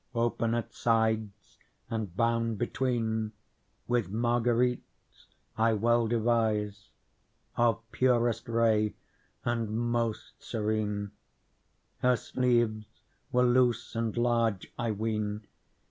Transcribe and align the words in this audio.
Open 0.15 0.55
at 0.55 0.73
sides, 0.73 1.59
and 1.87 2.17
bound 2.17 2.57
between 2.57 3.33
With 3.87 4.09
marguerites, 4.11 5.27
I 5.59 5.73
well 5.73 6.07
devise. 6.07 6.89
Of 7.55 7.83
purest 7.91 8.49
ray 8.49 8.95
and 9.45 9.69
most 9.69 10.41
serene; 10.41 11.11
Her 11.99 12.15
sleeves 12.15 12.87
were 13.31 13.45
loose 13.45 13.95
and 13.95 14.17
large, 14.17 14.73
I 14.75 14.89
ween. 14.89 15.45